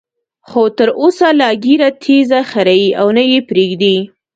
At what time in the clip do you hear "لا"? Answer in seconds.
1.39-1.49